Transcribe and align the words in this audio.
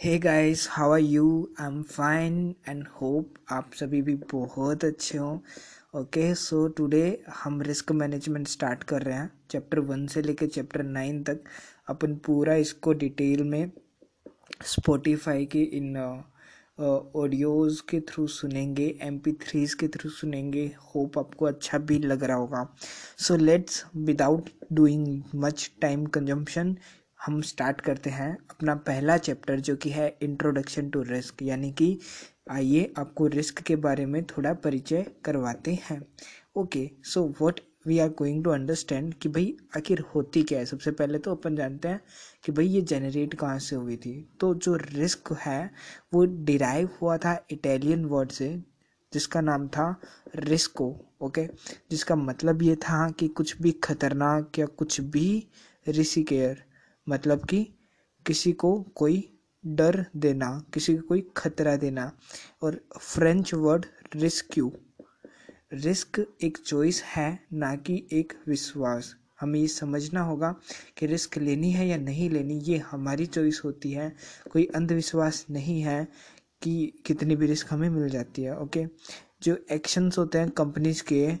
Hey 0.00 0.18
guys 0.18 0.66
how 0.70 0.90
are 0.92 1.00
you 1.00 1.28
I 1.60 1.66
am 1.66 1.80
fine 1.82 2.34
and 2.68 2.84
hope 3.00 3.34
आप 3.52 3.70
सभी 3.74 4.02
भी 4.02 4.14
बहुत 4.32 4.84
अच्छे 4.84 5.16
हों। 5.18 5.38
ओके 6.00 6.34
सो 6.34 6.66
टुडे 6.76 7.00
हम 7.34 7.60
रिस्क 7.62 7.90
मैनेजमेंट 7.92 8.48
स्टार्ट 8.48 8.82
कर 8.82 9.02
रहे 9.02 9.16
हैं 9.16 9.30
चैप्टर 9.50 9.78
वन 9.88 10.06
से 10.06 10.22
लेकर 10.22 10.46
चैप्टर 10.46 10.82
नाइन 10.82 11.22
तक। 11.22 11.40
अपन 11.88 12.14
पूरा 12.26 12.54
इसको 12.54 12.92
डिटेल 12.92 13.42
में 13.44 13.70
स्पॉटिफाई 14.66 15.46
के 15.46 15.62
इन 15.78 15.96
ऑडियोज़ 15.96 17.80
के 17.90 18.00
थ्रू 18.10 18.26
सुनेंगे 18.26 18.86
एम 19.02 19.18
पी 19.18 19.32
थ्रीज 19.42 19.74
के 19.74 19.88
थ्रू 19.88 20.10
सुनेंगे। 20.10 20.64
होप 20.94 21.18
आपको 21.18 21.46
अच्छा 21.46 21.78
भी 21.78 21.98
लग 21.98 22.22
रहा 22.24 22.36
होगा। 22.36 22.66
So 23.18 23.36
let's 23.36 23.84
without 23.96 24.50
doing 24.72 25.22
much 25.34 25.70
time 25.82 26.06
consumption 26.06 26.76
हम 27.20 27.40
स्टार्ट 27.42 27.80
करते 27.80 28.10
हैं 28.10 28.36
अपना 28.50 28.74
पहला 28.86 29.16
चैप्टर 29.18 29.60
जो 29.60 29.76
कि 29.76 29.90
है 29.90 30.08
इंट्रोडक्शन 30.22 30.90
टू 30.90 31.02
रिस्क 31.02 31.42
यानी 31.42 31.70
कि 31.72 31.98
आइए 32.50 32.92
आपको 32.98 33.26
रिस्क 33.26 33.62
के 33.62 33.76
बारे 33.76 34.06
में 34.06 34.22
थोड़ा 34.26 34.52
परिचय 34.54 35.04
करवाते 35.24 35.78
हैं। 35.82 36.00
Okay 36.56 36.90
so 37.04 37.26
what 37.40 37.60
we 37.86 37.98
are 37.98 38.08
going 38.08 38.42
to 38.44 38.50
understand 38.50 39.12
कि 39.14 39.28
भाई 39.28 39.56
आखिर 39.76 40.00
होती 40.14 40.42
क्या 40.42 40.58
है? 40.58 40.64
सबसे 40.66 40.90
पहले 40.90 41.18
तो 41.18 41.34
अपन 41.34 41.56
जानते 41.56 41.88
हैं 41.88 42.00
कि 42.44 42.52
भाई 42.52 42.66
ये 42.66 42.80
जनरेट 42.82 43.34
कहाँ 43.34 43.58
से 43.58 43.76
हुई 43.76 43.96
थी। 43.96 44.14
तो 44.40 44.54
जो 44.54 44.74
रिस्क 44.74 45.32
है, 45.40 45.70
वो 46.14 46.24
डिराइव 46.24 46.88
हुआ 47.02 47.16
था 47.16 47.38
इटालियन 47.50 48.04
वर्ड 48.04 48.30
से, 48.30 48.48
जिसका 49.12 49.40
नाम 49.40 49.68
था 49.68 49.94
रिस्को 50.36 50.94
ओके 51.22 51.46
जिसका 51.90 52.16
मतलब 52.16 52.62
ये 52.62 52.74
था 52.76 53.08
कि 53.10 53.28
कुछ 53.28 53.60
भी 53.62 53.72
खतरनाक 53.84 54.58
या 54.58 54.66
कुछ 54.68 55.00
भी 55.00 55.46
रिसिकेयर 55.86 56.62
मतलब 57.08 57.44
कि 57.44 57.68
किसी 58.26 58.52
को 58.52 58.82
कोई 58.82 59.38
डर 59.66 60.06
देना, 60.16 60.64
किसी 60.74 60.96
को 60.96 61.02
कोई 61.08 61.30
खतरा 61.36 61.76
देना। 61.76 62.12
और 62.62 62.80
फ्रेंच 63.00 63.54
वर्ड 63.54 63.86
रिस्क्यू 64.16 64.72
रिस्क 65.72 66.26
एक 66.42 66.58
चॉइस 66.58 67.02
है, 67.02 67.46
ना 67.52 67.76
कि 67.76 68.06
एक 68.12 68.32
विश्वास। 68.48 69.16
हमें 69.40 69.60
ये 69.60 69.68
समझना 69.68 70.20
होगा 70.20 70.54
कि 70.96 71.06
रिस्क 71.06 71.38
लेनी 71.38 71.70
है 71.70 71.88
या 71.88 71.96
नहीं 71.96 72.30
लेनी, 72.30 72.58
ये 72.58 72.78
हमारी 72.78 73.26
चॉइस 73.26 73.62
होती 73.64 73.92
है। 73.92 74.16
कोई 74.50 74.66
अंधविश्वास 74.66 75.46
नहीं 75.50 75.80
है 75.82 76.08
कि 76.62 77.02
कितनी 77.06 77.36
भी 77.36 77.46
रिस्क 77.46 77.66
हमें 77.70 77.90
मिल 77.90 78.08
जाती 78.08 78.42
है 78.42 78.58
ओके 78.60 78.84
जो 79.42 79.56
एक्शंस 79.72 80.18
होते 80.18 80.38
हैं 80.38 80.50
कंपनीज़ 80.50 81.02
के, 81.02 81.36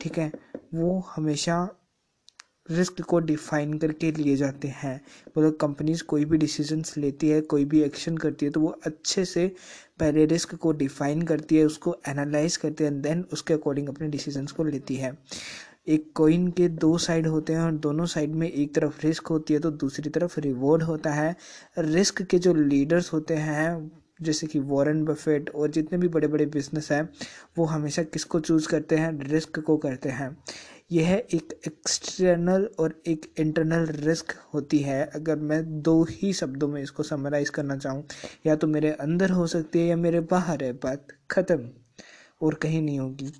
ठीक 0.00 0.18
है? 0.18 0.32
वो 0.74 1.00
हमेशा 1.00 1.68
रिस्क 2.70 3.00
को 3.00 3.18
डिफाइन 3.20 3.78
करके 3.78 4.10
लिए 4.12 4.36
जाते 4.36 4.68
हैं। 4.68 5.00
मतलब 5.38 5.56
कंपनीज़ 5.60 6.02
कोई 6.02 6.24
भी 6.24 6.38
डिसीजंस 6.38 6.96
लेती 6.98 7.28
है, 7.28 7.40
कोई 7.40 7.64
भी 7.64 7.82
एक्शन 7.82 8.16
करती 8.16 8.46
है 8.46 8.52
तो 8.52 8.60
वो 8.60 8.68
अच्छे 8.86 9.24
से 9.24 9.46
पहले 10.00 10.24
रिस्क 10.26 10.54
को 10.54 10.72
डिफाइन 10.72 11.22
करती 11.22 11.56
है, 11.56 11.64
उसको 11.64 11.96
एनालाइज 12.08 12.56
करती 12.56 12.84
है 12.84 13.00
देन 13.00 13.24
उसके 13.32 13.54
अकॉर्डिंग 13.54 13.88
अपने 13.88 14.08
डिसीजंस 14.08 14.52
को 14.52 14.64
लेती 14.64 14.94
है। 14.94 15.16
एक 15.88 16.10
कोइन 16.14 16.50
के 16.50 16.68
दो 16.68 16.96
साइड 16.98 17.26
होते 17.26 17.52
हैं 17.52 17.60
और 17.60 17.72
दोनों 17.72 18.06
साइड 18.06 18.34
में 18.34 18.50
एक 18.50 18.74
तरफ़ 18.74 19.06
रिस्क 19.06 19.26
होती 19.26 19.54
है 19.54 19.60
तो 19.60 19.70
दूसरी 19.70 20.10
तरफ़ 20.10 20.40
रिवॉर्ड 20.40 20.82
होता 20.82 21.10
है। 21.10 21.34
रिस्क 21.78 22.22
के 22.22 22.38
जो 22.38 22.54
लीडर्स 22.54 23.12
होते 23.12 23.34
हैं, 23.34 23.90
जैसे 24.22 24.46
कि 24.46 24.58
वॉरेन 24.58 25.04
बफेट 25.04 25.50
और 25.50 25.70
जितने 25.70 25.98
भी 25.98 26.08
बड़े 26.08 26.28
बड़े 26.28 26.46
बिज़नेस 26.46 26.90
हैं, 26.92 27.08
वो 27.58 27.64
हमेशा 27.64 28.02
किसको 28.02 28.40
चूज़ 28.40 28.68
करते 28.68 28.96
हैं? 28.96 29.12
रिस्क 29.20 29.58
को 29.58 29.76
करते 29.76 30.08
हैं। 30.08 30.36
यह 30.90 31.10
एक 31.34 31.52
एक्सटर्नल 31.66 32.68
और 32.80 32.94
एक 33.06 33.26
इंटरनल 33.38 33.86
रिस्क 33.86 34.32
होती 34.54 34.78
है। 34.78 35.04
अगर 35.14 35.36
मैं 35.36 35.62
दो 35.82 36.02
ही 36.10 36.32
शब्दों 36.32 36.68
में 36.68 36.80
इसको 36.82 37.02
समराइज 37.02 37.48
करना 37.50 37.76
चाहूँ, 37.76 38.04
या 38.46 38.56
तो 38.56 38.66
मेरे 38.66 38.90
अंदर 39.00 39.30
हो 39.30 39.46
सकती 39.46 39.78
है 39.78 39.86
या 39.86 39.96
मेरे 39.96 40.20
बाहर 40.30 40.64
है, 40.64 40.72
बात 40.74 41.06
ख़त्म 41.30 41.68
और 42.42 42.54
कहीं 42.54 42.82
नहीं 42.82 42.98
होगी। 43.00 43.32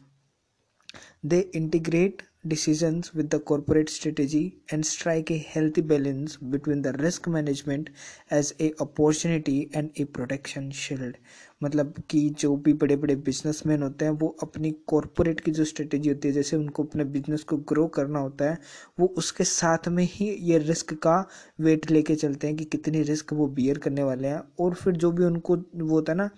They 1.27 1.41
integrate 1.55 2.23
decisions 2.45 3.13
with 3.13 3.29
the 3.31 3.39
corporate 3.39 3.89
strategy 3.89 4.57
and 4.71 4.85
strike 4.85 5.31
a 5.31 5.37
healthy 5.39 5.83
balance 5.83 6.37
between 6.37 6.81
the 6.83 6.93
risk 6.95 7.29
management 7.29 7.91
as 8.31 8.55
a 8.61 8.73
opportunity 8.81 9.71
and 9.75 9.91
a 9.97 10.05
protection 10.07 10.71
shield. 10.73 11.15
मतलब 11.63 11.95
कि 12.11 12.29
जो 12.41 12.57
भी 12.57 12.73
बड़े 12.73 12.97
बड़े 12.97 13.15
बिजनेसमैन 13.17 13.83
होते 13.83 14.05
हैं, 14.05 14.13
वो 14.13 14.29
अपनी 14.43 14.71
कॉरपोरेट 14.89 15.41
की 15.41 15.51
जो 15.51 15.65
स्ट्रेटेजी 15.65 16.09
होती 16.09 16.29
है, 16.29 16.35
जैसे 16.35 16.57
उनको 16.57 16.85
अपने 16.85 17.05
बिज़नेस 17.05 17.43
को 17.43 17.57
ग्रो 17.71 17.87
करना 17.87 18.19
होता 18.19 18.45
है, 18.51 18.59
वो 19.01 19.07
उसके 19.19 19.45
साथ 19.45 19.89
में 19.89 20.03
ही 20.11 20.29
ये 20.51 20.59
रिस्क 20.59 20.95
का 21.03 21.17
वेट 21.61 21.91
लेके 21.91 22.15
चलते 22.15 22.47
हैं 22.47 22.57
कि 22.57 22.65
कितनी 22.65 23.03
रिस्क 23.03 23.33
वो 23.33 23.47
बियर 23.59 23.79
करने 23.79 24.03
वाले 24.03 24.29
हैं। 24.29 24.43
और 24.61 24.75
फिर 24.75 24.97
जो 24.97 25.11
भी 25.13 25.25
उनको 25.25 25.57
वो 25.57 25.91
होता 25.91 26.13
है 26.13 26.19
ना 26.19 26.29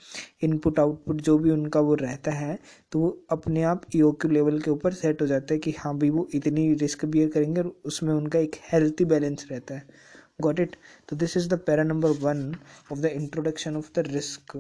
इनपुट 0.42 0.78
आउटपुट 0.78 1.20
जो 1.20 1.38
भी 1.38 1.50
उनका 1.50 1.80
वो 1.80 1.94
रहता 1.94 2.30
है 2.32 2.58
तो 2.92 2.98
वो 2.98 3.08
अपने 3.30 3.62
आप 3.62 3.82
योग 3.94 4.26
लेवल 4.32 4.58
के 4.60 4.70
ऊपर 4.70 4.92
सेट 4.92 5.22
हो 5.22 5.26
जाता 5.26 5.54
है 5.54 5.58
कि 5.60 5.74
हाँ 5.78 5.91
भाई 5.92 6.10
वो 6.10 6.28
इतनी 6.34 6.72
रिस्क 6.74 7.04
बियर 7.04 7.28
करेंगे 7.28 7.60
और 7.60 7.74
उसमें 7.84 8.12
उनका 8.14 8.38
एक 8.38 8.56
हेल्थी 8.72 9.04
बैलेंस 9.04 9.46
रहता 9.50 9.74
है। 9.74 9.86
गॉट 10.40 10.60
इट 10.60 10.76
तो 11.08 11.16
this 11.16 11.36
is 11.36 11.48
the 11.48 11.58
para 11.58 11.82
number 11.82 12.10
one 12.20 12.54
of 12.92 12.98
the 12.98 13.04
introduction 13.04 13.76
of 13.76 13.90
the 13.96 14.04
risk 14.06 14.56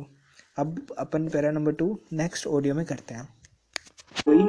अब 0.58 0.86
अपन 0.98 1.28
para 1.28 1.50
number 1.50 1.72
two 1.72 1.98
next 2.12 2.46
audio 2.46 2.74
में 2.74 2.84
करते 2.84 3.14
हैं। 3.14 3.28
कोई 4.26 4.42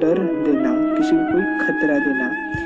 डर 0.00 0.18
देना, 0.44 0.74
किसी 0.96 1.10
को 1.10 1.32
कोई 1.32 1.42
खतरा 1.60 1.98
देना। 1.98 2.50